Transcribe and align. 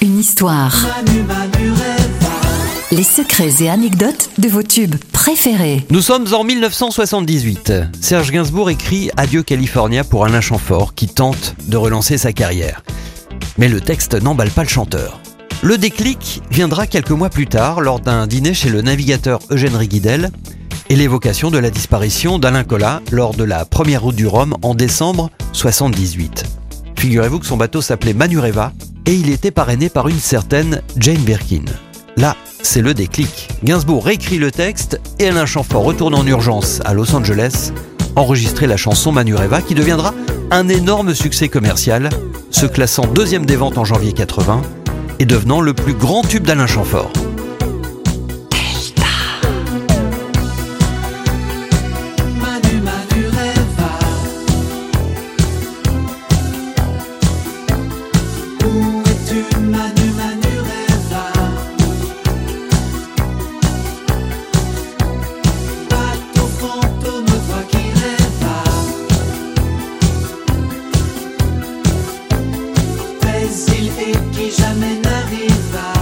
Une 0.00 0.18
histoire. 0.18 0.74
Les 2.90 3.02
secrets 3.02 3.62
et 3.62 3.68
anecdotes 3.68 4.30
de 4.38 4.48
vos 4.48 4.62
tubes 4.62 4.94
préférés. 5.12 5.84
Nous 5.90 6.00
sommes 6.00 6.32
en 6.32 6.44
1978. 6.44 7.74
Serge 8.00 8.30
Gainsbourg 8.30 8.70
écrit 8.70 9.10
Adieu 9.18 9.42
California 9.42 10.02
pour 10.02 10.24
Alain 10.24 10.40
Chamfort 10.40 10.94
qui 10.94 11.08
tente 11.08 11.56
de 11.68 11.76
relancer 11.76 12.16
sa 12.16 12.32
carrière. 12.32 12.84
Mais 13.58 13.68
le 13.68 13.82
texte 13.82 14.14
n'emballe 14.14 14.50
pas 14.50 14.62
le 14.62 14.70
chanteur. 14.70 15.20
Le 15.60 15.76
déclic 15.76 16.40
viendra 16.50 16.86
quelques 16.86 17.10
mois 17.10 17.28
plus 17.28 17.48
tard 17.48 17.82
lors 17.82 18.00
d'un 18.00 18.26
dîner 18.26 18.54
chez 18.54 18.70
le 18.70 18.80
navigateur 18.80 19.40
Eugène 19.50 19.76
Riguidel 19.76 20.30
et 20.88 20.96
l'évocation 20.96 21.50
de 21.50 21.58
la 21.58 21.68
disparition 21.68 22.38
d'Alain 22.38 22.64
Collat 22.64 23.02
lors 23.12 23.34
de 23.34 23.44
la 23.44 23.66
première 23.66 24.04
route 24.04 24.16
du 24.16 24.26
Rhum 24.26 24.56
en 24.62 24.74
décembre 24.74 25.30
78. 25.52 26.46
Figurez-vous 26.98 27.40
que 27.40 27.46
son 27.46 27.56
bateau 27.56 27.82
s'appelait 27.82 28.14
Manureva 28.14 28.72
et 29.06 29.14
il 29.14 29.30
était 29.30 29.50
parrainé 29.50 29.88
par 29.88 30.08
une 30.08 30.18
certaine 30.18 30.82
Jane 30.96 31.16
Birkin. 31.18 31.64
Là, 32.16 32.36
c'est 32.62 32.82
le 32.82 32.94
déclic. 32.94 33.48
Gainsbourg 33.64 34.04
réécrit 34.04 34.38
le 34.38 34.50
texte 34.50 35.00
et 35.18 35.28
Alain 35.28 35.46
Chamfort 35.46 35.84
retourne 35.84 36.14
en 36.14 36.26
urgence 36.26 36.80
à 36.84 36.94
Los 36.94 37.14
Angeles 37.14 37.72
enregistrer 38.16 38.66
la 38.66 38.76
chanson 38.76 39.12
Manureva 39.12 39.62
qui 39.62 39.74
deviendra 39.74 40.14
un 40.50 40.68
énorme 40.68 41.14
succès 41.14 41.48
commercial, 41.48 42.08
se 42.50 42.66
classant 42.66 43.06
deuxième 43.06 43.46
des 43.46 43.56
ventes 43.56 43.78
en 43.78 43.84
janvier 43.84 44.12
80 44.12 44.62
et 45.18 45.26
devenant 45.26 45.60
le 45.60 45.74
plus 45.74 45.94
grand 45.94 46.22
tube 46.22 46.44
d'Alain 46.44 46.66
Chamfort. 46.66 47.12
Et 73.98 74.12
qui 74.32 74.50
jamais 74.50 75.00
n'arrive. 75.00 75.95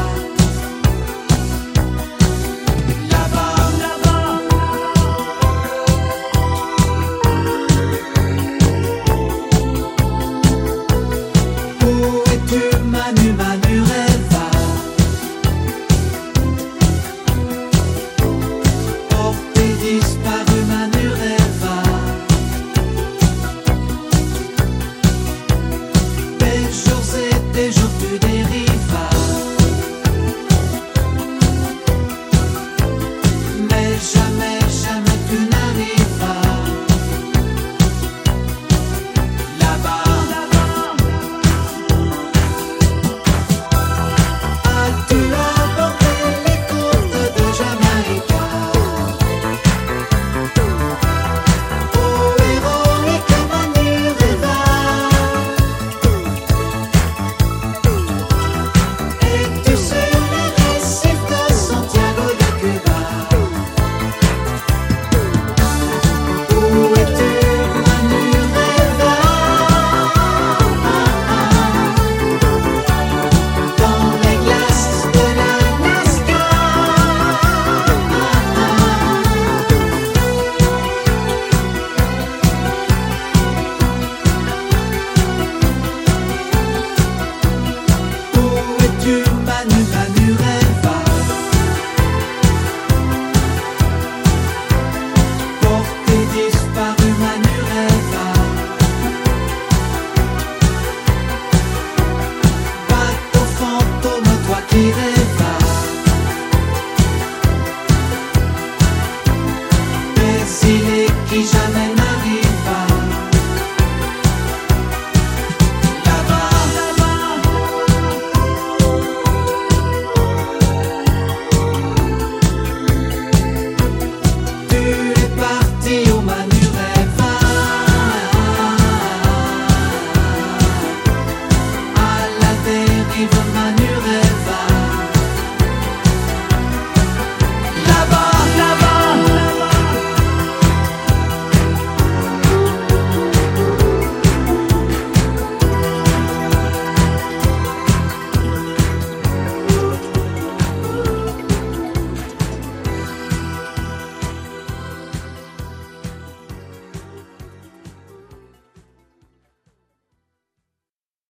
nu 13.14 13.43